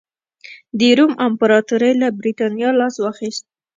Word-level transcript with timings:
د 0.79 0.81
روم 0.97 1.11
امپراتورۍ 1.27 1.91
له 2.01 2.07
برېټانیا 2.19 2.69
لاس 2.79 2.95
واخیست. 2.99 3.43